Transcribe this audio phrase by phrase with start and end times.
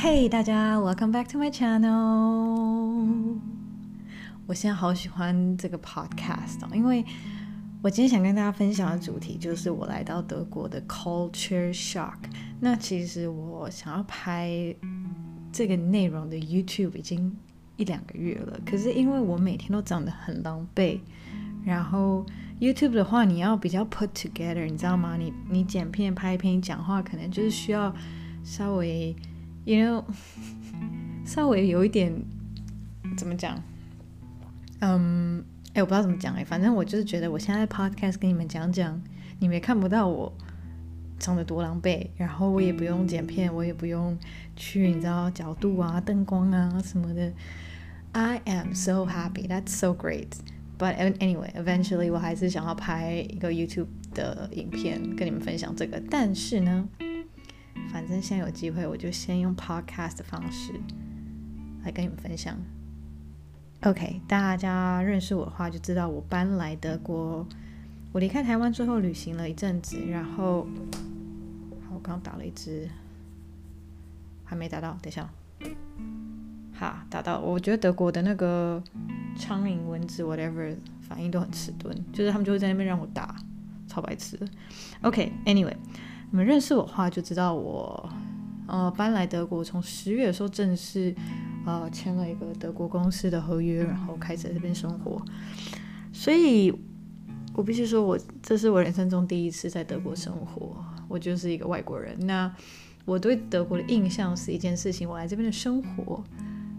[0.00, 3.36] Hey，大家，Welcome back to my channel。
[4.46, 7.04] 我现在好喜欢这个 podcast 哦，因为
[7.82, 12.14] 我今天想跟大家分享的主题就是我来到德国的 culture shock。
[12.60, 14.72] 那其实我想要拍
[15.50, 17.36] 这个内容的 YouTube 已经
[17.76, 21.00] 一两个月了，可是因为我每天都长得很狼狈，
[21.64, 22.24] 然后
[22.60, 25.16] YouTube 的话你要比较 put together，你知道吗？
[25.16, 27.92] 你你剪片、拍片、讲话，可能就是需要
[28.44, 29.16] 稍微。
[29.68, 30.04] You know，
[31.26, 32.10] 稍微有一点
[33.18, 33.62] 怎么讲？
[34.80, 38.98] 嗯，哎，我不知道怎么讲哎，反正我就是觉得我现在 podcast 跟你们讲讲，
[39.38, 40.32] 你们也看不到我
[41.18, 44.16] 长得多狼狈，然后我也不用剪片，我也不用
[44.56, 47.30] 去你知道角度啊、灯光啊什么的。
[48.12, 50.28] I am so happy, that's so great.
[50.78, 56.88] But anyway, eventually 我还是想要拍一个 YouTube 的影片跟你们分享这个，但是呢。
[57.90, 60.72] 反正现在有机会，我就先用 podcast 的方式
[61.84, 62.56] 来跟你们分享。
[63.82, 67.46] OK，大家认识我的话就知道，我搬来德国，
[68.12, 70.66] 我离开台湾之后旅行了一阵子，然后，
[71.88, 72.88] 好，我刚刚打了一支，
[74.44, 75.30] 还没打到，等一下，
[76.74, 77.40] 哈，打到。
[77.40, 78.82] 我觉得德国的那个
[79.36, 83.36] 苍蝇、蚊子 whatever 反应都很迟钝，就是他们就会在那边让我打，
[83.86, 84.36] 超白痴。
[85.02, 85.76] OK，Anyway。
[86.30, 88.08] 你们认识我的话就知道我，
[88.66, 91.14] 呃，搬来德国，从十月的时候正式，
[91.64, 95.20] 呃，签了一个德国公司的合约，然后开始在这边生活。
[96.12, 96.72] 所以，
[97.54, 100.76] 我必须说我这是我人生中第一次在德国生活，
[101.08, 102.14] 我就是一个外国人。
[102.26, 102.54] 那
[103.06, 106.22] 我对德国的印象是一件事情，我来这边的生活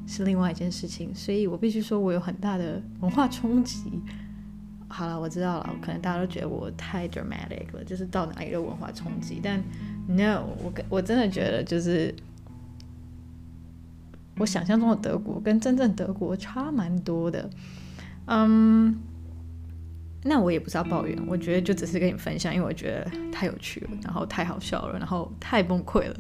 [0.06, 4.00] 是另外一件事情，所以我必须说我有很大的文化冲击。
[4.90, 9.40] 好了，我知道了，可能大家都觉得我太 dramatic 了，就是到哪里都文化冲击。
[9.42, 9.64] 但
[10.08, 12.14] no，我我真的觉得就是
[14.38, 17.50] 我想象中的德国跟真正德国差蛮多的。
[18.26, 19.00] 嗯，
[20.24, 26.16] 那我也不是要抱怨，我觉得就只是跟你分享，因为我觉得太有趣了，然后太好笑了，然后太崩溃了。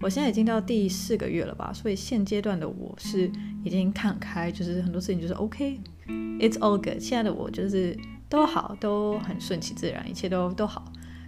[0.00, 3.28] 我现在已经到第四个月了吧，所以现阶段的我是
[3.64, 7.00] 已经看开，就是很多事情就是 OK It's all good。
[7.00, 7.98] 现在的我就是
[8.28, 10.84] 都好，都很顺其自然，一切都都好。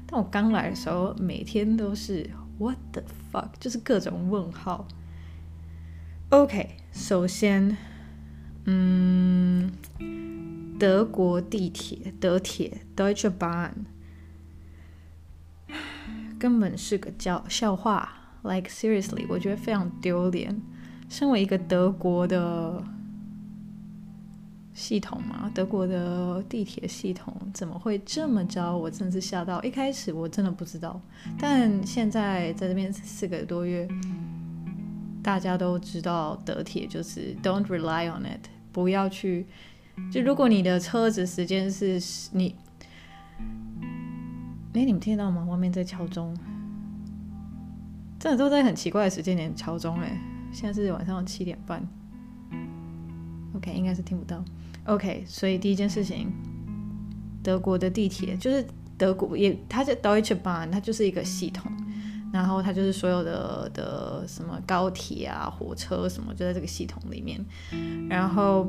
[0.07, 3.03] 但我刚来的时候，每天都是 What the
[3.33, 4.87] fuck，就是各种问号。
[6.31, 7.77] OK，首先，
[8.65, 9.71] 嗯，
[10.79, 13.73] 德国地铁，德铁，Deutsche Bahn，
[16.39, 18.17] 根本是个叫笑话。
[18.43, 20.63] Like seriously，我觉得非常丢脸。
[21.09, 22.83] 身为一个德国的
[24.81, 28.75] 系统嘛，德国的地铁系统怎么会这么糟？
[28.75, 29.63] 我真的是吓到。
[29.63, 30.99] 一开始我真的不知道，
[31.39, 33.87] 但现在在这边四个多月，
[35.23, 39.47] 大家都知道德铁就是 Don't rely on it，不要去。
[40.11, 42.01] 就如果你的车子时间是
[42.33, 42.57] 你，
[44.73, 45.45] 哎，你们听到吗？
[45.45, 46.35] 外面在敲钟。
[48.19, 50.19] 真的都在很奇怪的时间点敲钟哎，
[50.53, 51.87] 现在是晚上七点半。
[53.55, 54.43] OK，应该是听不到。
[54.91, 56.33] OK，所以第一件事情，
[57.45, 58.67] 德国的地铁就是
[58.99, 61.71] 德国也，它叫 Deutsche Bahn，它就是一个系统，
[62.33, 67.39] 然后它就是所有的的什么高铁啊、火车什么就在这个系统里面。
[68.09, 68.69] 然后，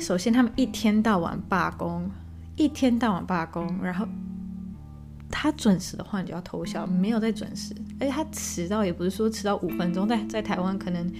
[0.00, 2.10] 首先他们一天到晚罢工，
[2.56, 4.08] 一天到晚罢工，然后。
[5.34, 11.10] 他准时的话，你就要偷笑；没有再准时，而且他迟到也不是说迟到五分钟，在在台湾可能，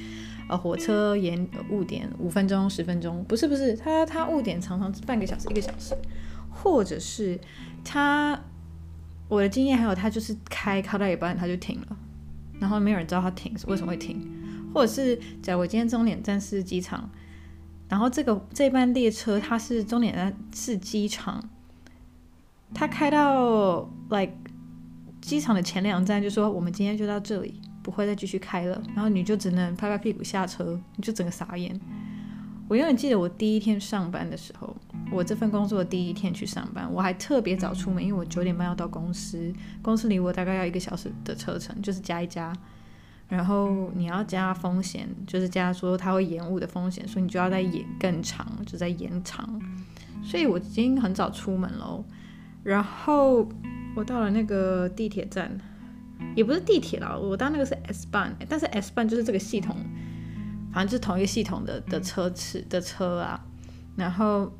[0.53, 5.97] 呃，火车延误点五分钟、十分钟，不是不是，他他误点常常半个小时、一个小时，
[6.51, 7.41] 或者是
[7.83, 8.39] 他，
[9.29, 11.97] 我的经验还有他就是开开到一半他就停了，
[12.61, 14.31] 然后没有人知道他停是为什么会停，
[14.75, 17.09] 或者是假如我今天终点站是机场，
[17.89, 21.43] 然后这个这班列车它是终点站是机场。
[22.75, 24.35] 他开到 like
[25.23, 28.83] 机场的前两站，就说我们今天就到这里，不会再继续开了。
[28.95, 31.79] 然后你就只能拍拍屁股下车，你就整个傻眼。
[32.69, 34.75] 我永远记得我第一天上班的时候，
[35.11, 39.53] 我这份工作第一天去上班，我还特别早出门，因为我九点半要到公司，
[39.83, 42.53] 公司离我大概要一个小时的车程，就是加一加。
[43.29, 49.61] 然后你要加风险，就是加说它会延误的风险，所以你就要再延更长，就在延长。
[50.23, 52.05] 所以我已经很早出门喽。
[52.63, 53.49] 然后
[53.97, 55.59] 我到了那个地铁站，
[56.35, 59.77] 也不是地铁啦，我到那个是 S-Bahn，但是 S-Bahn 就是这个系统，
[60.73, 63.45] 反正就是同一个系统的的车次的车啊。
[63.97, 64.51] 然后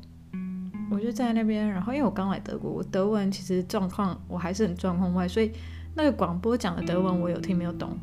[0.91, 5.51] 我就在那边，然后因为我刚来德国，我德文其实状况我还是很状况外，所以
[5.95, 7.97] 那个广播讲的德文我有听没有懂。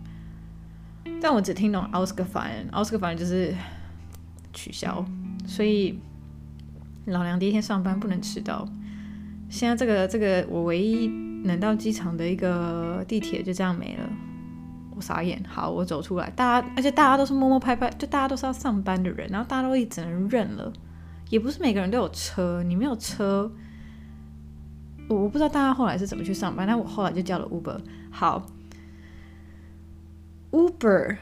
[1.22, 3.54] 但我只听懂 ausgefallen，ausgefallen 就是
[4.52, 5.04] 取消，
[5.46, 5.98] 所以
[7.04, 8.66] 老娘第一天上班不能迟到。
[9.48, 11.08] 现在这个这个我唯一
[11.44, 14.08] 能到机场的一个地铁就这样没了，
[14.94, 15.42] 我傻眼。
[15.48, 20.72] 好，我走出来，大家而且大家都是摸摸拍拍，就大家都是要上班的人，然后大家都只能认了，
[21.28, 23.50] 也不是每个人都有车，你没有车，
[25.08, 27.78] 我我不知道大家后来是怎么去上班，但我后来就叫了 Uber。
[28.10, 28.46] 好
[30.50, 31.16] ，Uber。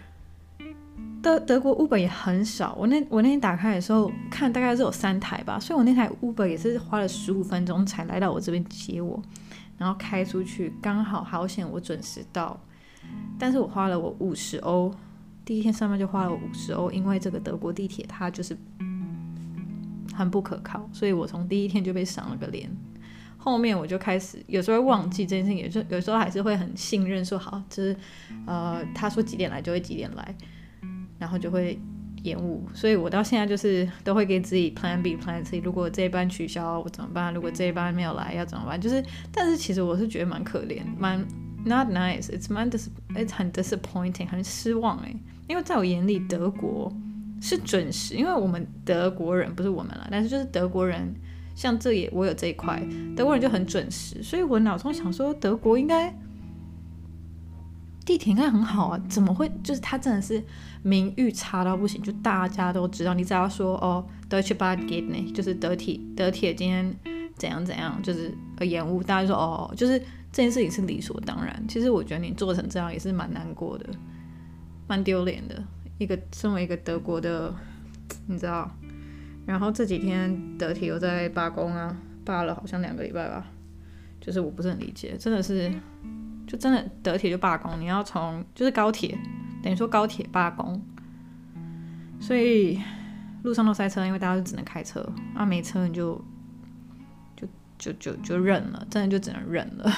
[1.20, 9.20] 德德国 Uber 也很少，我那我那天打开的时候看大概是有三台吧，所以我那台 Uber 也是花了十五分钟才来到我这边接我，
[9.78, 12.60] 然后开出去刚好好险我准时到，
[13.38, 14.92] 但是我花了我五十欧，
[15.44, 18.54] 第一天上班就花了我五十欧，因为这个德国地铁它就是
[20.14, 22.68] 很不可靠，所以我从第一天就被赏了个脸，
[23.38, 27.96] 后面我就开始有时候会忘记这件事情，也就有时候还是会很信任说好，就是
[28.46, 30.34] 呃他说几点来就会几点来。
[31.20, 31.76] 然后就会
[32.22, 35.58] 延误，所以我到现在就是都会给自己 plan B plan C。
[35.58, 37.32] 如果这一班取消，我怎么办？
[37.32, 38.80] 如果这一班没有来，要怎么办？
[38.80, 41.18] 就是，但是其实我是觉得蛮可怜，蛮
[41.64, 45.16] not nice，it's 蛮 dis，it's 很 disappointing，很失望诶。
[45.48, 46.92] 因为在我眼里，德国
[47.40, 51.14] 是准时，因为我们德国人不是我们了，但是就是德国人，
[51.54, 52.82] 像这也我有这一块，
[53.16, 56.14] 德国人就很准时，所以我脑中想说，德国应该。
[58.08, 59.46] 地铁应该很好啊，怎么会？
[59.62, 60.42] 就是它真的是
[60.82, 63.12] 名誉差到不行，就大家都知道。
[63.12, 66.96] 你只要说哦，Deutsche Bahn geht n 就是德铁德铁今天
[67.36, 69.98] 怎样怎样，就是呃延误，大家就说哦，就是
[70.32, 71.62] 这件事情是理所当然。
[71.68, 73.84] 其实我觉得你做成这样也是蛮难过的，
[74.86, 75.62] 蛮丢脸的。
[75.98, 77.54] 一个身为一个德国的，
[78.26, 78.74] 你知道，
[79.44, 81.94] 然后这几天德铁又在罢工啊，
[82.24, 83.46] 罢了好像两个礼拜吧，
[84.18, 85.70] 就是我不是很理解，真的是。
[86.48, 89.16] 就真的德铁就罢工，你要从就是高铁，
[89.62, 90.82] 等于说高铁罢工，
[92.18, 92.80] 所以
[93.42, 96.24] 路上都塞车，因为大家都只能开车啊，没车你就
[97.36, 97.46] 就
[97.78, 99.92] 就就就认了，真的就只能认了。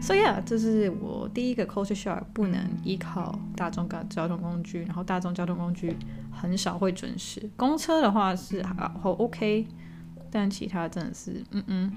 [0.00, 5.94] 所以啊，这是我第一个 culture shock，不能依靠大众交通工具，然后大众交通工具
[6.32, 9.66] 很少会准时，公车的话是好 OK，
[10.30, 11.92] 但其他真的是嗯嗯。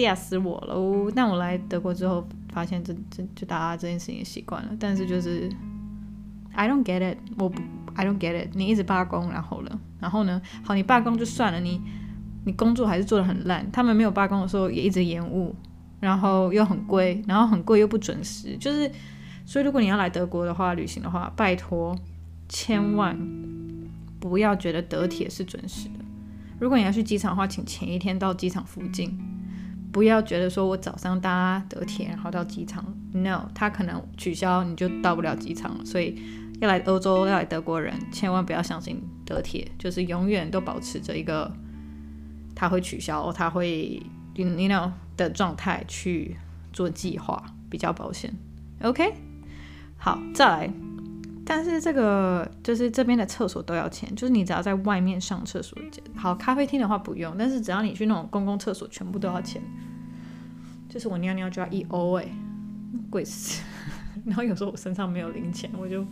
[0.00, 1.12] 吓死我了！
[1.14, 4.70] 但我来德国之后，发现这这就大家这件事情也习惯了。
[4.80, 5.50] 但是就是
[6.54, 7.60] ，I don't get it，我不
[7.94, 8.48] ，I don't get it。
[8.54, 9.80] 你一直罢工，然后呢？
[10.00, 10.40] 然后呢？
[10.64, 11.80] 好，你罢工就算了，你
[12.44, 13.70] 你工作还是做的很烂。
[13.70, 15.54] 他们没有罢工的时候也一直延误，
[16.00, 18.56] 然后又很贵，然后很贵又不准时。
[18.56, 18.90] 就是，
[19.44, 21.94] 所以如果你要来德国的话，旅行的话，拜托
[22.48, 23.18] 千万
[24.18, 26.04] 不要觉得德铁是准时的。
[26.58, 29.18] 如果你要去机场的话，请前一天到机场附近。
[29.92, 35.84] 不要觉得说我早上搭德铁然后到机场，no，他可能取消你就到不了机场了。
[35.84, 36.20] 所以
[36.60, 41.52] 要来欧洲要来德国人，千万不要相信德铁，就是永远都保持着一个
[42.54, 44.02] 他会取消，他会
[44.34, 46.36] you know 的状态去
[46.72, 48.32] 做计划，比较保险。
[48.80, 49.12] OK，
[49.98, 50.81] 好，再来。
[51.54, 55.78] 但是这个就是这边的厕所都要钱，就是你只要在外面上厕所，
[56.16, 59.60] 好，咖啡厅的话不用，但是只要你去那种公共厕所，全部都要钱。
[60.88, 62.26] 就是我尿尿就要一欧哎，
[63.10, 63.62] 贵死。
[64.24, 66.06] 然后有时候我身上没有零钱，我就，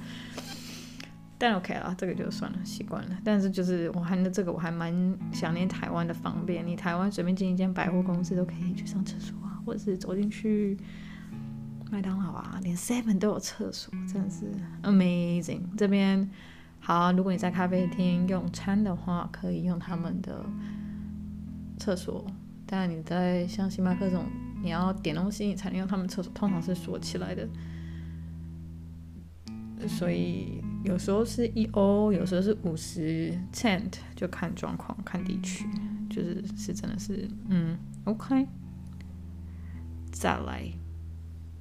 [1.38, 3.16] 但 OK 了，这个就算了，习惯了。
[3.24, 4.94] 但是就是我还这个我还蛮
[5.32, 10.76] 想念台湾的方便，你台湾随便进一间百货公司都可以去上厕所啊，或者是走进去。
[11.90, 15.62] 麦当劳啊，连 Seven 都有厕所，真的是 amazing。
[15.76, 16.30] 这边
[16.78, 20.46] 好，如果你在咖啡厅用餐的话，可以用他们的
[21.78, 22.24] 厕所。
[22.64, 24.24] 但你在像星巴克这种，
[24.62, 27.48] 你要点东西你才能用他们厕所，通常是锁起来的。
[29.88, 35.66] 所以有时候是一欧，有时候是五十 cent，就看状况、看地区，
[36.08, 38.46] 就是是真的是嗯，OK。
[40.12, 40.70] 再来。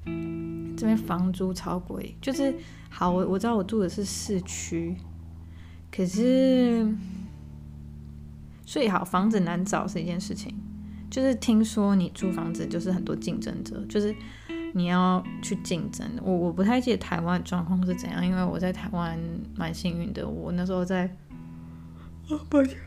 [0.05, 2.55] 这边房租超贵，就是
[2.89, 4.95] 好，我我知道我住的是市区，
[5.91, 6.89] 可是，
[8.65, 10.55] 所以好，房子难找是一件事情，
[11.09, 14.15] 就是听说你租房子就是很多竞争者，就是
[14.73, 16.09] 你要去竞争。
[16.23, 19.19] 我我不太记得台湾状况是怎样，因为我在台湾
[19.57, 21.05] 蛮幸运的，我那时候在，
[22.29, 22.77] 啊抱歉，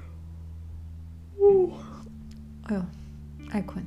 [1.37, 1.71] 哦，
[2.62, 2.83] 哎呦，
[3.50, 3.85] 爱困，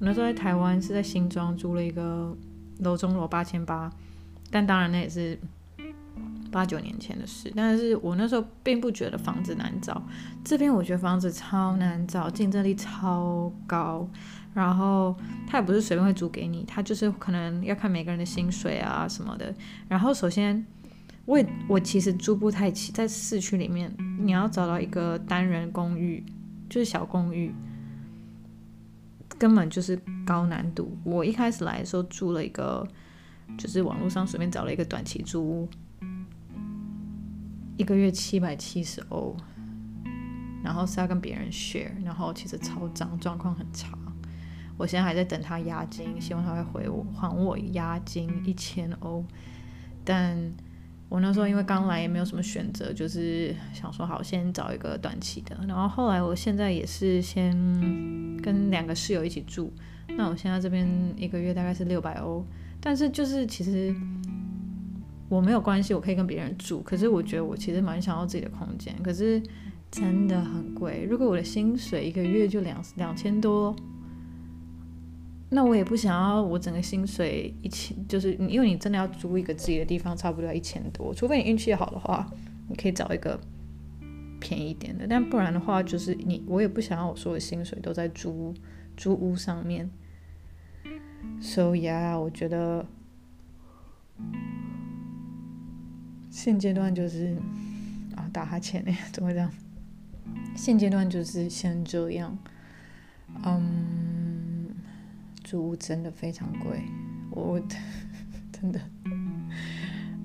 [0.00, 2.36] 我那时候在台湾是在新庄租了一个。
[2.78, 3.90] 楼中楼八千八，
[4.50, 5.38] 但当然那也是
[6.50, 7.52] 八九年前的事。
[7.54, 10.02] 但是我那时候并不觉得房子难找，
[10.44, 14.08] 这边我觉得房子超难找，竞争力超高。
[14.54, 15.14] 然后
[15.46, 19.54] 他也不是随便会租给你，他就是可能要看每个人的薪水啊什么的。
[19.86, 20.66] 然后首先，
[21.26, 26.24] 我我其实租不太起，在市区里面，你要找到一个单人公寓，
[26.68, 27.54] 就是小公寓，
[29.38, 30.96] 根本就是高难度。
[31.04, 32.86] 我一开始来的时候住了一个，
[33.56, 35.68] 就是网络上随便找了一个短期租屋，
[37.76, 39.36] 一个月七百七十欧。
[40.60, 43.96] 然后是要跟别人 share，然后其实超脏，状况很差。
[44.76, 49.24] 我现在还在等他押金，希望他会回我还我押金一千欧。
[50.04, 50.36] 但
[51.08, 55.56] 我那时候因为刚来也没有什么选择，就是想说好先找一个短期的。
[55.66, 57.56] 然后后来我现在也是先
[58.52, 59.70] 跟两个室友一起住，
[60.16, 62.44] 那我现在这边一个月大概是六百欧。
[62.80, 63.94] 但是就是其实
[65.28, 66.80] 我没有关系，我可以跟别人住。
[66.80, 69.42] 可是我觉得我其实蛮想要自己的空间，可是。
[69.90, 71.06] 真的很贵。
[71.08, 73.74] 如果我的薪水一个月就两两千多，
[75.48, 81.14] 那我也不想要我整个薪水一千，就是因为你真的要租一个自己的地方，差不多要一千多。
[81.14, 82.30] 除非你运气好的话，
[82.68, 83.40] 你可以找一个
[84.40, 88.54] 便宜一点的，但不然的话，就是你我也不想要我所有的薪水都在租
[88.96, 89.90] 租屋上面。
[91.40, 92.86] So yeah，我觉得
[96.30, 97.36] 现阶段就是
[98.16, 99.50] 啊，打哈欠呢， 怎么会这样？
[100.56, 102.36] 现阶段就是先这样，
[103.44, 104.74] 嗯，
[105.44, 106.82] 租屋真的非常贵，
[107.30, 107.60] 我
[108.52, 108.80] 真的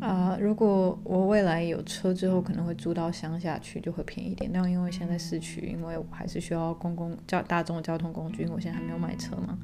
[0.03, 4.51] 啊、呃，如果我未来有车之后，可能会租到乡下去，就会便宜一点。
[4.53, 9.57] 但因为现在市区，因为我还是需要公共交大众交通工具，因为我现在还没有买车嘛，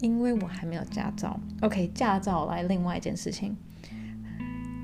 [0.00, 1.40] 因为我还没有驾照。
[1.62, 3.56] OK，驾照来另外一件事情。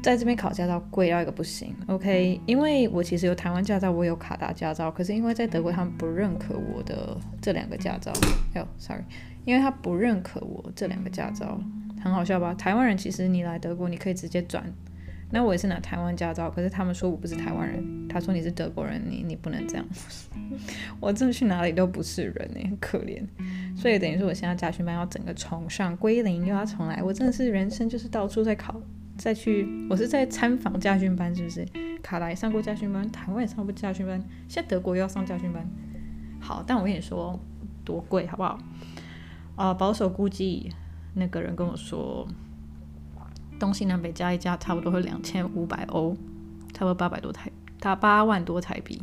[0.03, 2.41] 在这边考驾照贵到一个不行，OK？
[2.45, 8.11] 因为我其实有台湾驾照，我有卡达驾照，可是因为在德国他们不认可我的这两个驾照，
[8.55, 9.05] 哎呦，sorry，
[9.45, 11.61] 因为他不认可我这两个驾照，
[12.03, 12.53] 很好笑吧？
[12.55, 14.65] 台湾人其实你来德国你可以直接转，
[15.31, 19.87] 那我也是拿台湾驾照，可是他们说我不是台湾人，他说你是德国人，你你不能这样，
[21.01, 23.23] 我真的去哪里都不是人哎，很可怜，
[23.77, 28.81] 所以等于说我现在驾训班要整个重上归零，又要重来，我真的是人生就是到处在考。
[29.19, 31.65] 再去，我是在参访驾训班，是不是？
[32.03, 34.19] 卡莱上过驾训班，台湾也上过驾训班，
[34.49, 35.65] 现在德国又要上驾训班。
[36.41, 37.39] 好，但我跟你说
[37.85, 38.59] 多贵，好不好？
[39.55, 40.73] 啊、保守估计，
[41.15, 42.27] 那个人跟我说，
[43.59, 46.15] 东西南北加一加，差不多会两千五百欧，
[46.73, 47.51] 差不多八百多台，
[47.81, 49.03] 他八万多台币，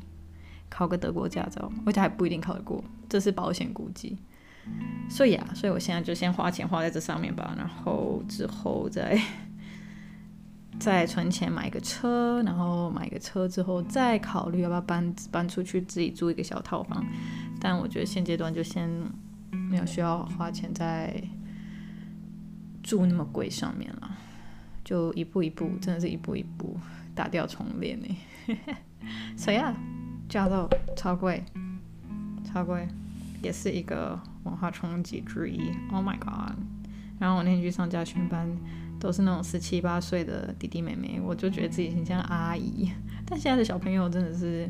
[0.69, 4.17] 考个德国驾照，而且还不一定考得过，这是保险估计。
[5.09, 9.19] 所以啊，所以我现在就先花钱花在这上面吧，然后之后再。
[10.79, 17.05] 再存钱买个车，然后买个车之后再考虑要不要搬搬出去自己租一个小套房。
[17.59, 18.89] 但我觉得现阶段就先
[19.51, 21.21] 没有需要花钱在
[22.83, 24.17] 住那么贵上面了，
[24.83, 26.77] 就一步一步，真的是一步一步
[27.13, 28.17] 打掉重练呢。
[29.37, 29.75] 谁啊？
[30.27, 31.43] 驾照超贵，
[32.43, 32.87] 超贵，
[33.41, 35.71] 也是一个文化冲击之一。
[35.91, 36.55] Oh my god！
[37.19, 38.47] 然后我那天去上家训班。
[39.01, 42.91] 都是那种十七八岁的弟弟妹妹，我就觉得自己很像阿姨。
[43.25, 44.69] 但现在的小朋友真的是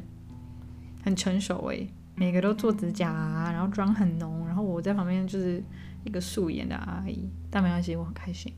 [1.03, 5.63] 很成熟诶，每个都做指甲啊，然后妆很浓，然后我在旁边就是
[6.03, 7.29] 一个素颜的阿姨。
[7.49, 8.53] 但没关系，我很开心，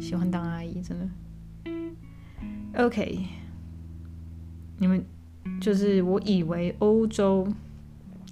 [0.00, 1.08] 喜欢当阿姨，真的。
[2.74, 3.26] OK，
[4.78, 5.04] 你们
[5.60, 7.46] 就是我以为欧洲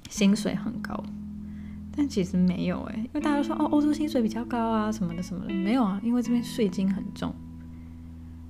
[0.09, 1.03] 薪水很高。
[1.97, 7.35] 但其实没有哎，因为大家都说哦，欧洲薪水比较高啊，什么的什么的，没有啊，因为这边税金很重，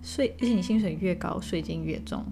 [0.03, 2.23] 税而且你薪水越高，税金越重。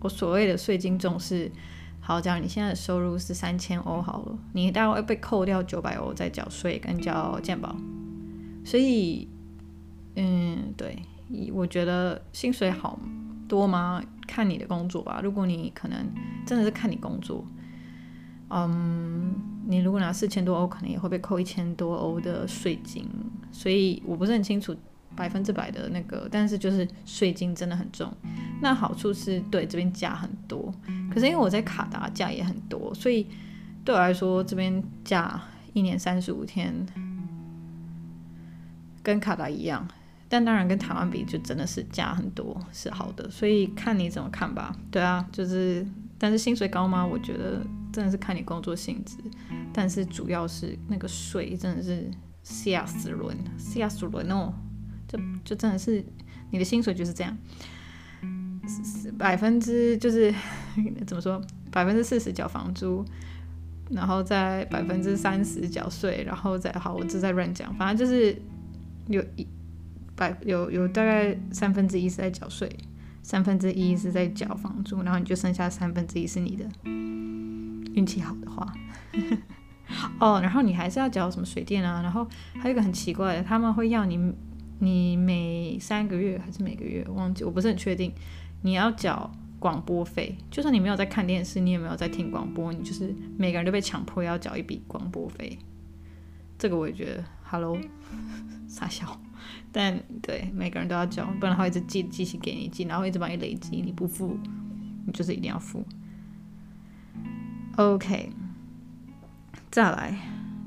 [0.00, 1.52] 我所谓的税金重是，
[2.00, 7.76] 好，假如你现在的收入是三千欧好了，你大概会被扣掉九百欧再缴税跟交健保，
[8.64, 9.28] 所以，
[10.16, 11.02] 嗯，对，
[11.52, 12.98] 我觉得薪水好
[13.46, 14.02] 多吗？
[14.26, 16.06] 看你的工作吧，如果你可能
[16.46, 17.44] 真的是看你工作。
[18.50, 19.34] 嗯，
[19.66, 23.06] 你如果拿四千多欧，可能也会被扣一千多欧的税金，
[23.52, 24.74] 所以我不是很清楚
[25.18, 28.10] 百分之百的那个，但是就是税金真的很重。
[28.62, 30.72] 那好处是对这边假很多，
[31.12, 33.26] 可是因为我在卡达假也很多，所以
[33.84, 35.40] 对我来说这边假
[35.72, 36.72] 一年三十五天，
[39.02, 39.86] 跟卡达一样，
[40.28, 44.74] 但当然跟台湾比就真的是假很多，是好的，所以看你怎么看吧。
[44.90, 45.84] 对啊，就是，
[46.16, 47.04] 但是薪水高吗？
[47.04, 47.60] 我觉得。
[47.90, 49.16] 真的是看你工作性质，
[49.72, 52.08] 但是主要是那个税真的是
[52.42, 54.52] 吓死人，吓死人哦！
[55.08, 56.04] 就就真的是
[56.50, 57.36] 你的薪水就是这样，
[59.18, 60.32] 百分之就是
[61.06, 63.04] 怎么说，百分之四十缴房租，
[63.90, 68.40] 然后再百分之三十缴税，然后再好，我这在乱讲，反正就是
[69.06, 69.46] 有一
[70.14, 72.70] 百有有大概三分之一是在缴税，
[73.22, 76.64] 三分之一是在缴房租，然后你就剩下三分之一是你的，
[77.94, 78.74] 运气好的话，
[80.20, 82.28] 哦，然后你还是要缴什么水电啊，然后
[82.60, 84.34] 还有一个很奇怪的，他们会要你
[84.78, 88.12] 你每三个月还是每个月忘记，我不是很确定，
[88.62, 89.30] 你要缴。
[89.60, 95.58] 广播费，就算你没有在看电视，你也没有在听广播，你就是每个人都被强迫要缴一笔广播费。
[96.56, 97.76] 这个我也觉得，Hello，
[98.70, 99.20] 傻笑。
[99.72, 104.38] 但对，每个人都要缴，不然他会一直寄寄信给你寄，然后一直帮你累积，你不付，
[105.04, 105.84] 你就是一定要付。
[107.74, 108.30] OK，
[109.72, 110.16] 再来，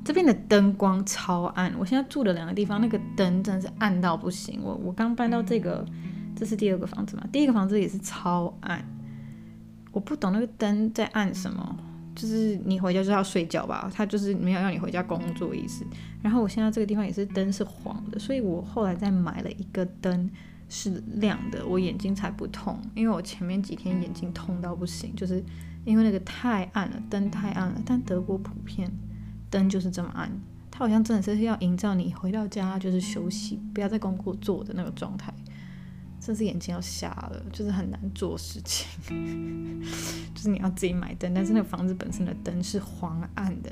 [0.03, 1.74] 这边的灯光超暗。
[1.77, 4.62] 我现在住的两个地方，那个灯真的是暗到不行。
[4.63, 5.86] 我我刚搬到这个。
[6.34, 7.24] 这是第二个房子嘛？
[7.31, 8.84] 第一个房子也是超暗，
[9.91, 11.77] 我不懂那个灯在暗什么。
[12.15, 15.86] 就是你回家就是要睡觉吧，他就是没有让你回家工作意思。
[16.20, 20.31] 然后我现在这个地方也是灯是黄的，所以我后来再买了一个灯
[20.67, 22.79] 是亮的，我眼睛才不痛。
[22.96, 25.43] 因为我前面几天眼睛痛到不行，就是
[25.86, 27.79] 因为那个太暗了，灯太暗了。
[27.86, 28.89] 但德国普遍
[29.51, 30.31] 灯就是这么暗，
[30.72, 35.31] 它好像真的是要营造你回到家就是休息，不要在工作做的那个状态。
[36.24, 38.88] 甚至眼睛要瞎了，就是很难做事情。
[40.36, 43.72] 就是你要自己买灯，但是那个房子本身的灯是黄暗的，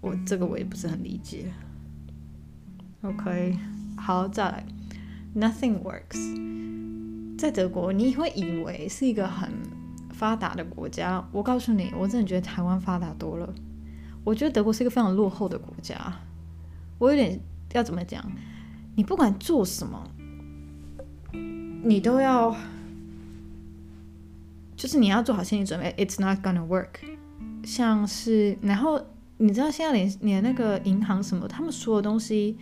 [0.00, 1.52] 我这个我也不是很理解。
[3.02, 3.58] OK，
[3.96, 4.64] 好，再来
[5.34, 7.36] ，Nothing works。
[7.36, 9.50] 在德国，你会以为是一个很
[10.12, 13.52] 发达的国家，我告诉你，我真的觉得台湾发达多了。
[14.24, 15.96] 我觉得德国是一个非常落后的国家。
[16.98, 17.40] 我有点
[17.72, 18.24] 要怎么讲？
[18.96, 20.02] 你不管做什么。
[21.82, 22.54] 你都要，
[24.76, 27.00] 就是你要做好心理准备，It's not gonna work。
[27.64, 29.00] 像是，然后
[29.38, 32.58] 你知道现在连连那个银行什么，他们所有东西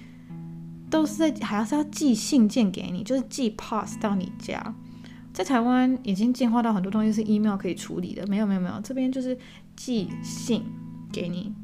[0.89, 4.75] 都是在还要是要寄信件给你，就是寄 post 到你家。
[5.33, 9.37] 在台湾已经进化到很多东西是 email 可以处理的，没有没有没有，这边就是
[9.75, 10.65] 寄信
[11.13, 11.55] 给你，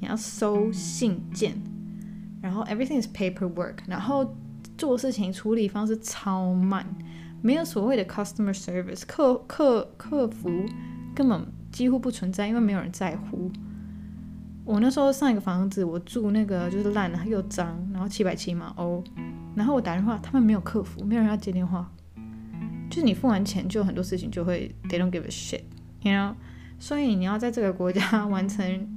[0.00, 1.54] 你要收信件，
[2.40, 4.34] 然后 everything is paperwork，然后。
[4.78, 6.84] 做事情处理方式超慢，
[7.40, 10.50] 没有所谓的 customer service，客客客服
[11.14, 13.52] 根本几乎不存在，因为没有人在乎。
[14.64, 19.04] 我那时候上一个房子，我住那个就是烂了又脏，然后七百七嘛欧，
[19.54, 21.88] 然后我打电话，他们没有客服，没有人要接电话，
[22.90, 26.34] 就是你付完钱就很多事情就会 they don't give a shit，you know，
[26.82, 28.88] 所以你要在这个国家完成。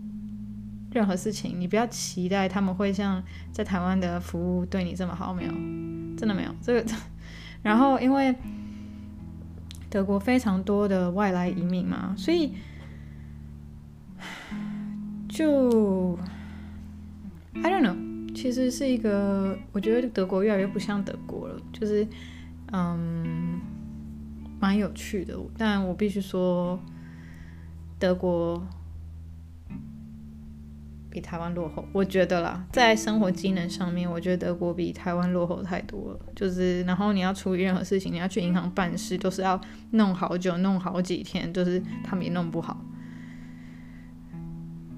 [0.91, 3.21] 任何事情，你不要期待他们会像
[3.51, 5.51] 在台湾的服务对你这么好，没有，
[6.17, 6.85] 真的没有这个。
[7.61, 8.33] 然后，因为
[9.89, 12.53] 德国非常多的外来移民嘛，所以
[15.27, 16.17] 就
[17.55, 22.07] I don't know，其实是一个，我觉得德国越来越不像德国了，就是
[22.71, 23.59] 嗯，
[24.61, 25.37] 蛮有趣的。
[25.57, 26.79] 但我必须说，
[27.99, 28.65] 德国。
[31.09, 36.19] 比台湾落后，我觉得啦，在生活机能上面，我觉得德国比台湾落后太多了。
[36.35, 39.57] 就是，然后你要处理任何事情，你要去银行办事，都是要
[39.91, 42.83] 弄好久，弄好几天，就是他们也弄不好。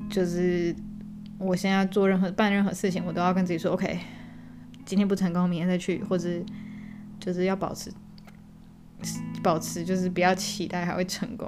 [0.09, 0.75] 就是
[1.37, 3.99] 我现在做任何办任何事情，我都要跟自己说，OK，
[4.85, 6.27] 今天不成功，明天再去，或者
[7.19, 7.91] 就是要保持
[9.43, 11.47] 保持，就是不要期待还会成功，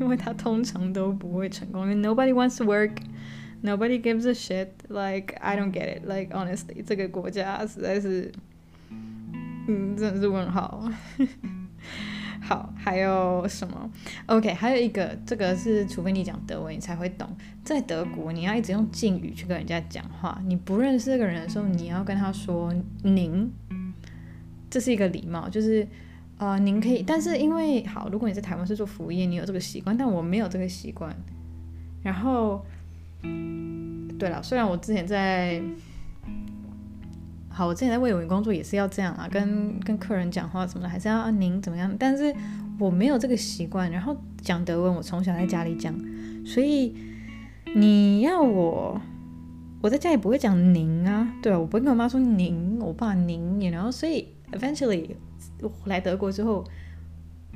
[0.00, 2.92] 因为他通常都不会成功，因为 nobody wants to work。
[3.64, 4.70] Nobody gives a shit.
[4.88, 6.04] Like I don't get it.
[6.04, 8.32] Like honestly，这个国家实在是，
[9.68, 10.90] 嗯，真的是问号。
[12.42, 13.88] 好，还有什么
[14.26, 17.28] ？OK，还有一个，这个是除非你讲德文，你才会懂。
[17.62, 20.42] 在德国，你要一直用敬语去跟人家讲话。
[20.44, 22.74] 你不认识这个人的时候，你要跟他说
[23.04, 23.48] “您”，
[24.68, 25.86] 这是一个礼貌，就是
[26.42, 27.04] 呃，您可以。
[27.06, 31.14] 但是因为好，如果你在台湾是做服务业，你有这个习惯，但我没有这个习惯。
[32.02, 32.64] 然后。
[34.18, 35.62] 对了，虽然我之前在，
[37.48, 41.94] 好，我之前在卫武营工作也是要这样啊，跟跟客人讲话什么的，还是要您怎么样？
[41.98, 42.34] 但是
[42.78, 43.90] 我没有这个习惯。
[43.90, 45.94] 然后讲德文，我从小在家里讲，
[46.44, 46.94] 所以
[47.76, 49.00] 你要我，
[49.80, 55.31] 我在家也不会讲您啊，对啊，我不会跟我妈说您，我爸您，然后所以 eventually 我
[55.84, 56.64] 来德国之后，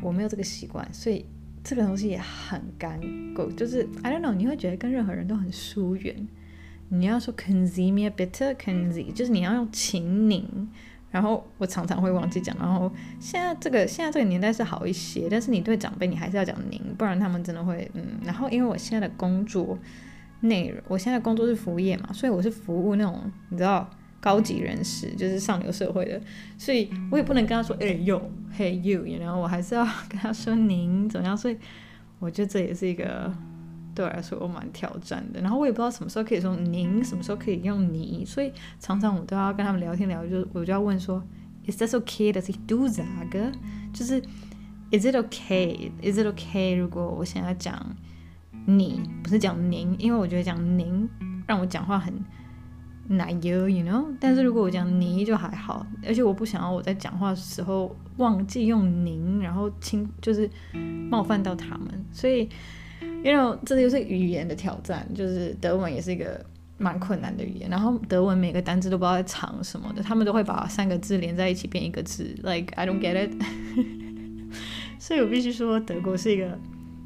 [0.02, 1.24] 我没有这个习惯，所以。
[1.68, 3.00] 这个东西也很干
[3.34, 6.28] 够，就是 I don't know，你会觉得跟任何人都很疏远。
[6.90, 10.46] 你要说 Können Sie mir bitte，Können Sie，就是你要用请您，
[11.10, 12.56] 然后我常常会忘记讲。
[12.56, 12.88] 然后
[13.18, 18.20] 现在这个现在这个年代是好一些，但是你对长辈你还是要讲您，不然他们真的会嗯。
[18.22, 19.76] 然后因为我现在的工作
[20.42, 26.20] 内容，我现在的工作是服务业嘛，所以我是服务那种你知道高级人士，就是上流社会的，
[26.58, 31.56] 所以我也不能跟他说哎呦嘿 you，然后我还是要跟他说您怎么样，所以
[32.18, 33.32] 我觉得这也是一个。
[33.94, 35.40] 对我来说，我蛮挑战的。
[35.40, 41.24] 然后我也不知道什么时候可以说您，什么时候可以用你，所以常常我都要跟他们聊天聊，就我就要问说
[41.66, 42.30] ，Is that okay?
[42.30, 43.54] Does he do that?
[43.94, 44.20] 就是
[44.90, 45.90] Is it okay?
[46.02, 46.76] Is it okay?
[46.76, 47.96] 如果我想要讲
[48.66, 51.08] 你，不是讲您，因为我觉得讲您
[51.46, 52.12] 让我讲话很
[53.08, 54.06] 奶油，you know。
[54.20, 60.48] 但是如果我讲你就还好，而且我不想要我在讲话的时候忘记用您，然后轻就是
[61.10, 62.48] 冒犯到他们，所以。
[63.22, 66.44] ，you know，这就是语言的挑战，就是德文也是一个
[66.78, 67.68] 蛮困难的语言。
[67.68, 73.32] 然后德文每个单字都不知道在藏什么的，他们都会把三个字连在一起变一个字，like I don't get it。
[74.98, 76.58] 所以我必须说，德国是一个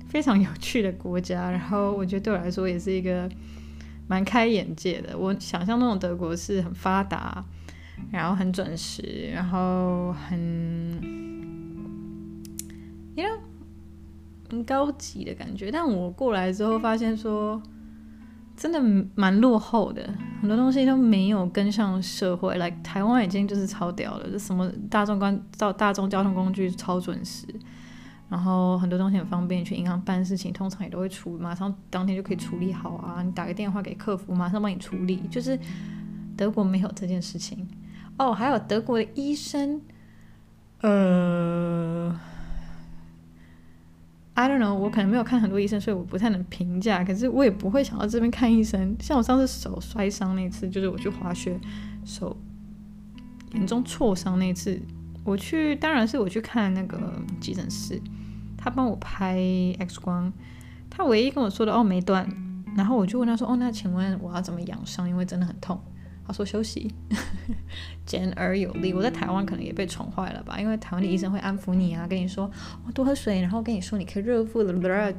[0.09, 1.51] 非常有趣的国家。
[1.51, 3.29] 然后我觉得对我来说也是一个
[4.11, 5.17] 蛮开眼界的。
[5.17, 7.45] 我想象那种德国是很发达，
[8.11, 10.37] 然后很准时，然后很
[13.15, 13.39] ，you know。
[14.51, 17.63] 很高级的感觉，但我过来之后发现说，
[18.57, 18.83] 真的
[19.15, 22.57] 蛮落后的，很多东西都没有跟上社会。
[22.57, 27.47] 来、台湾已经就是超屌了，就什么大众关到大众交通工具超准时，
[28.31, 33.23] 然后很多东西很方便，去银行办事情通常也都会处，马上当天就可以处理好啊。
[33.23, 35.17] 你打个电话给客服，马上帮你处理。
[35.29, 35.59] 就是
[36.37, 37.69] 德国没有这件事情
[38.17, 39.83] 哦，还有德国的医生，
[40.81, 42.19] 呃。
[44.35, 47.05] I don't know，我可能没有看很多医生，所以我不太能评价。
[47.05, 48.97] 可是我也不会想到这边看医生。
[48.99, 51.61] 像我上次手摔伤那次，就是我去滑雪，
[52.07, 52.35] 手
[53.53, 54.81] 严重挫伤那次，
[55.25, 58.01] 我去当然是我去看那个急诊室，
[58.61, 59.37] 他帮我拍
[59.79, 60.33] X 光，
[60.91, 62.29] 他唯一跟我说的哦没断，
[62.77, 65.09] 然后我就问他说哦那请问我要怎么养伤？
[65.09, 65.81] 因为真的很痛。
[66.27, 66.95] 他说休息，
[68.07, 68.95] 简而有力。
[68.95, 72.45] 我在台湾可能也被宠坏了吧，因为台湾的医生会安抚你啊，跟你说
[72.85, 74.73] 哦多喝水，然后跟你说你可以热敷的，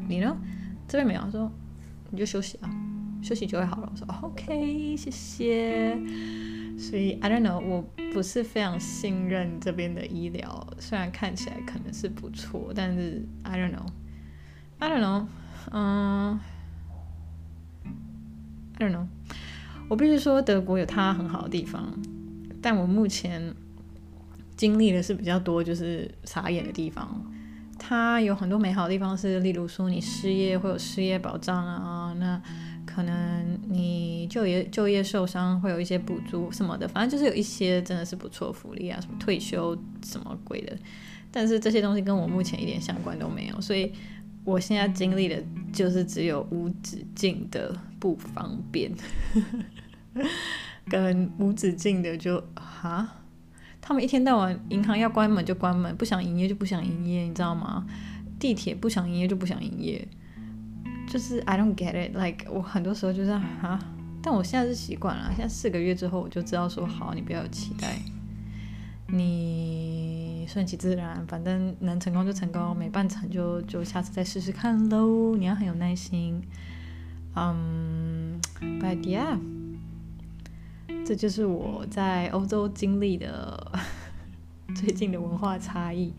[0.08, 0.38] 你呢？
[0.88, 1.51] 这边没有，他说
[2.12, 2.69] 你就休息啊，
[3.21, 3.89] 休息就会好了。
[3.91, 5.97] 我说 OK，谢谢。
[6.82, 15.28] 所以 I don't know，我不是非常信任这边的医疗，虽然看起来可能是不错，但是 I don't know，I don't know，
[15.72, 16.39] 嗯、
[18.80, 19.06] ，I don't know。
[19.88, 21.94] 我必须说，德国有它很好的地方，
[22.62, 23.54] 但我目前
[24.58, 27.24] 经历的是比较多，就是傻眼的地方。
[27.78, 32.41] 它有很多美好的地方，是例如说你失业会有失业保障啊，那
[32.93, 40.75] 可能你就业就业受伤会有一些补助什么的，反正就是有一些真的是不错福利啊，什么退休什么鬼的。
[41.32, 43.93] 但是这些东西跟我目前一点相关都没有，所以
[44.43, 48.91] 我现在经历的就是只有无止境的不方便。
[50.89, 53.08] 跟无止境的就哈，
[53.80, 57.88] 他们一天到晚银行要关门就关门，不想营业就不想营业，你知道吗？
[58.38, 60.06] 地铁不想营业就不想营业，
[61.12, 63.78] 就是 I don't get it，like 我很多时候就是哈，
[64.21, 67.97] 但我现在是习惯了，现在四个月之后我就知道说好，你不要有期待，
[69.08, 75.36] 你顺其自然，反正能成功就成功，没办成就就下次再试试看喽。
[75.36, 76.41] 你要很有耐心，
[77.36, 79.38] 嗯，um，but yeah。
[81.06, 83.71] 这就是我在欧洲经历的
[84.74, 86.13] 最近的文化差异。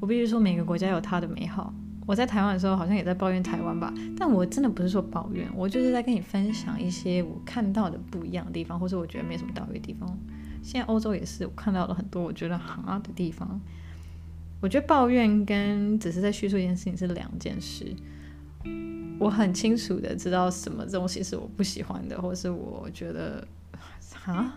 [0.00, 1.72] 我必须说，每个国家有它的美好。
[2.06, 10.18] 我在台湾的时候，好像也在抱怨台湾吧，但我真的不是说抱怨，我就是在跟你分享一些我看到的不一样的地方，或是我觉得没什么道理的地方。
[10.62, 13.60] 现在欧洲也是，我看到了很多我觉得好的地方。
[14.60, 17.94] 我觉得抱怨跟只是在叙述一件事情是两件事。
[19.18, 23.46] 我很清楚的知道什么东西是我不喜欢的，或是我觉得。
[24.12, 24.52] 哈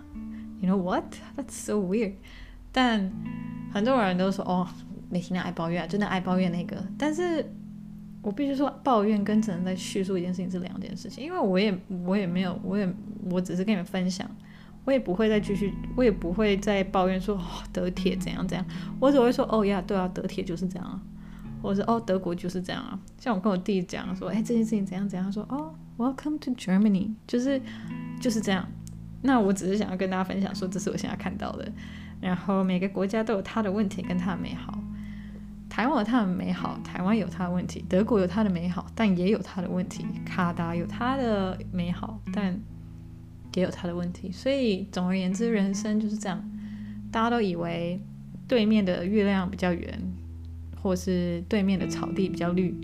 [0.60, 1.06] ，You know what?
[1.38, 2.16] That's so weird。
[2.74, 3.10] 但
[3.72, 4.68] 很多人都说哦，
[5.14, 6.76] 每天爱抱怨，真的爱抱怨那个。
[6.98, 7.48] 但是
[8.24, 11.24] 我必须说，抱怨跟只能在叙述一件事情是两件事情。
[11.24, 12.92] 因为我也我也没有，我也
[13.30, 14.28] 我只是跟你们分享，
[14.86, 18.66] 我也不会再继续，我也不会再抱怨说哦，德铁怎样怎样。
[19.00, 21.00] 我只会说哦呀，对啊，德铁就是这样啊，
[21.62, 23.00] 或者是哦，德国就是这样啊。
[23.20, 27.62] 像我跟我弟讲说，哎，这件事情怎样怎样，他说哦，Welcome to Germany，就是
[28.20, 28.68] 就是这样。
[29.22, 31.72] 那我只是想要跟大家分享说，这是我现在看到的。
[32.20, 34.82] 然后每个国家都有它的问题跟它的美好。
[35.74, 40.06] 台湾有它的美好，台湾有它的问题；德国有它的美好，但也有它的问题。
[40.24, 42.56] 卡达有它的美好，但
[43.56, 44.32] 也有它的问题。
[44.32, 46.48] 所以总而言之，人生就是这样。
[47.12, 48.00] 大家都以为
[48.48, 50.00] 对面的月亮比较圆，
[50.80, 52.80] 或是对面的草地比较绿，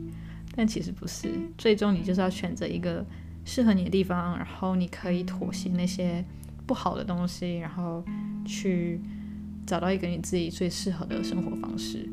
[0.55, 1.29] 但其实不是。
[1.59, 3.05] 最终你就是要选择一个
[3.45, 6.25] 适合你的地方，然后你可以妥协那些
[6.65, 8.03] 不好的东西，然后
[8.47, 8.99] 去
[9.67, 12.09] 找到一个你自己最适合的生活方式。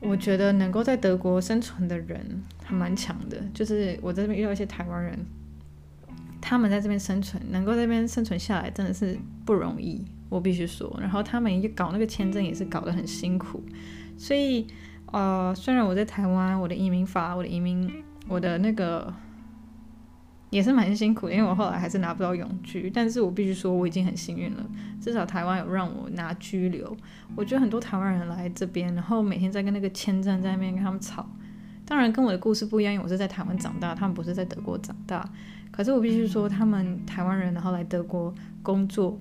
[0.00, 5.18] 我觉得能够在德国生存的人还蛮强的，就是我在这边遇到一些台湾人，
[6.40, 10.96] 他们在这边生存，能够在这边生存下来真的是不容易，我必须说。
[11.00, 13.62] 然后他们也搞那个签证也是搞得很辛苦，
[14.16, 14.66] 所以
[15.06, 19.12] 呃，虽然我在台湾，我的移民法，我的移民，我的那个。
[20.50, 24.66] 也是蛮辛苦，因为我后来还是拿不到永居，但是我必须说我已经很幸运了，
[25.00, 26.96] 至少台湾有让我拿居留。
[27.36, 31.28] 我觉得很多台湾人来这边，然后每天在跟那个签证在那边跟他们吵，
[31.84, 35.28] 当然跟我的故事不一样，因为我是在台湾长大，他们不是在德国长大。
[35.70, 39.20] 可是我必须说，他们台湾人然后来德国工作，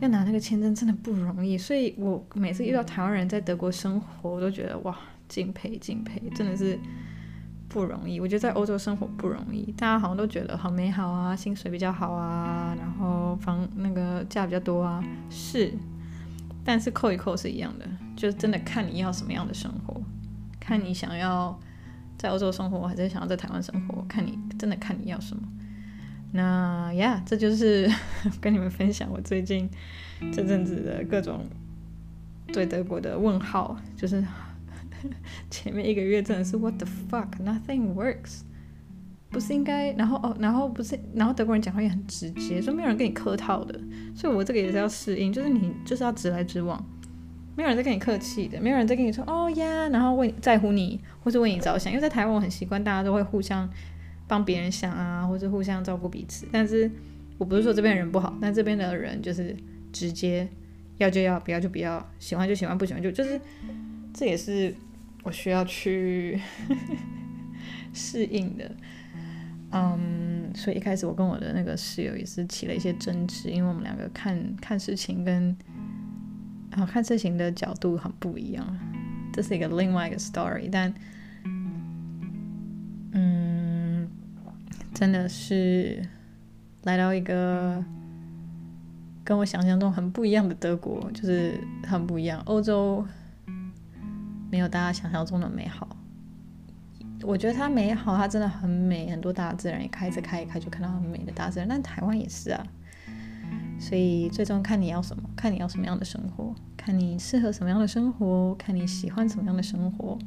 [0.00, 4.96] 要拿那个签证真的不容易，所以我每次遇到台湾人在德国生活，我都觉得哇，
[5.28, 6.78] 敬佩敬佩，真的是。
[7.68, 9.70] 不容易，我觉得在欧洲生活不容易。
[9.72, 15.72] 大家好像都觉得好美好啊，薪水比较好啊，然后房那个价比较多啊，是。
[16.64, 20.00] 但是扣一扣是一样的，就真的看你要什么样的生活，
[20.58, 21.58] 看你想要
[22.16, 25.42] 在欧洲生活，还是想要在台湾生活，看你真的看你要什么。
[26.32, 27.90] 那呀，这就是
[28.40, 29.68] 跟你们分享我最近
[30.32, 31.46] 这阵子的各种
[32.52, 34.24] 对德国的问号，就是。
[35.50, 38.40] 前面一个月真的是 What the fuck, nothing works，
[39.30, 43.78] 不是应该，然后哦，然后不是，然后德国人讲话也很直接，说没有人跟你客套的，
[44.14, 46.82] 所以我这个也是要适应，就是你就是要直来直往，
[47.56, 53.68] 没有人在跟你客气的，没有人在跟你说哦呀，然后为在乎你或是为你着想，因为在台湾我很习惯大家都会互相
[54.26, 56.90] 帮别人想啊，或是互相照顾彼此，但是
[57.36, 59.54] 我不是说这边的人不好，但这边的人就是
[59.92, 60.48] 直接
[60.96, 63.40] 要就要，不要就不要，喜欢就喜欢，不喜欢就就是
[64.14, 64.74] 这也是。
[65.24, 66.40] 我需要去
[67.92, 68.70] 适应的，
[69.72, 75.54] 嗯，所以一开始我跟我的那个室友也是起了一些争执，因为我们两个看看事情跟
[76.70, 78.64] 啊看事情的角度很不一样，
[79.32, 80.94] 这是一个另外一个 story，但
[83.12, 84.08] 嗯，
[84.94, 86.02] 真的是
[86.84, 87.84] 来到一个
[89.24, 93.04] 跟我想象中很不一样的德国，就是很不一样，欧洲。
[94.50, 95.86] 没有大家想象中的美好，
[97.22, 101.68] 我觉得它美好，它真的很美，很多大自然也开着开一开就看到很美的大自然。
[101.68, 102.66] 但台湾也是啊，
[103.78, 110.18] 所以最终看你要什么，看你要什么样的生活，看你适合什么样的生活，看你喜欢什么样的生活。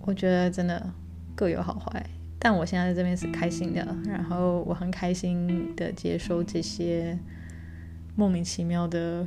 [0.00, 0.90] 我觉得真的
[1.36, 2.04] 各有好坏，
[2.40, 7.16] 但我现在在这边是开心的，然后我很开心的接受这些
[8.16, 9.24] 莫名其妙的。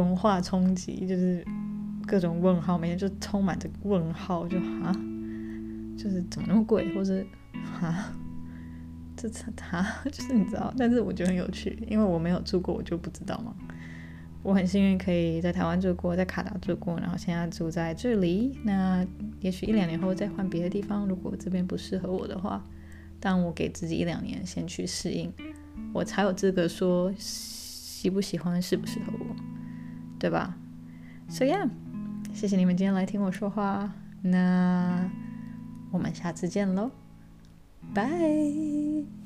[0.00, 1.44] 文化冲击就是
[2.06, 4.92] 各种问号，每天就充满着问号，就啊，
[5.96, 7.24] 就是怎么那么贵，或者
[7.80, 8.12] 啊，
[9.16, 9.82] 这他、
[10.12, 13.54] 就是你知道，但是我觉得很有趣，因为我没有住过，我就不知道嘛。
[14.42, 18.56] 我很幸运可以在台湾住过，在卡达住过，然后现在住在这里。
[18.62, 19.04] 那
[19.40, 22.62] 也许一两年后再换别的地方，如果这边不适合我的话，
[23.18, 25.32] 但我给自己一两年先去适应，
[25.92, 29.55] 我才有资格说喜不喜欢，适不适合我。
[30.18, 30.54] 对吧
[31.28, 31.68] ？So yeah，
[32.32, 35.10] 谢谢你们今天来听我说话，那
[35.90, 36.90] 我们下次见喽，
[37.94, 39.25] 拜。